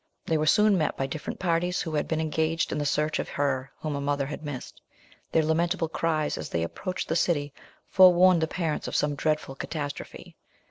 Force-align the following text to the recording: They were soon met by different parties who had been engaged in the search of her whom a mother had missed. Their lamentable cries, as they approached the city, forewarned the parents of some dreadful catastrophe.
They 0.25 0.35
were 0.39 0.47
soon 0.47 0.79
met 0.79 0.97
by 0.97 1.05
different 1.05 1.37
parties 1.39 1.79
who 1.83 1.93
had 1.93 2.07
been 2.07 2.19
engaged 2.19 2.71
in 2.71 2.79
the 2.79 2.87
search 2.87 3.19
of 3.19 3.29
her 3.29 3.71
whom 3.81 3.95
a 3.95 4.01
mother 4.01 4.25
had 4.25 4.43
missed. 4.43 4.81
Their 5.31 5.43
lamentable 5.43 5.89
cries, 5.89 6.39
as 6.39 6.49
they 6.49 6.63
approached 6.63 7.07
the 7.07 7.15
city, 7.15 7.53
forewarned 7.87 8.41
the 8.41 8.47
parents 8.47 8.87
of 8.87 8.95
some 8.95 9.13
dreadful 9.13 9.53
catastrophe. 9.53 10.35